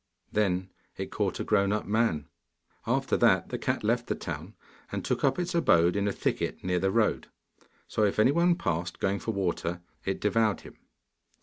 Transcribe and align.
Then 0.31 0.71
it 0.97 1.11
caught 1.11 1.39
a 1.39 1.43
grown 1.43 1.71
up 1.71 1.85
man. 1.85 2.27
After 2.87 3.15
that 3.17 3.49
the 3.49 3.59
cat 3.59 3.83
left 3.83 4.07
the 4.07 4.15
town 4.15 4.55
and 4.91 5.05
took 5.05 5.23
up 5.23 5.37
its 5.37 5.53
abode 5.53 5.95
in 5.95 6.07
a 6.07 6.11
thicket 6.11 6.63
near 6.63 6.79
the 6.79 6.89
road. 6.89 7.27
So 7.87 8.03
if 8.05 8.17
any 8.17 8.31
one 8.31 8.55
passed, 8.55 8.97
going 8.97 9.19
for 9.19 9.29
water, 9.29 9.83
it 10.03 10.19
devoured 10.19 10.61
him. 10.61 10.79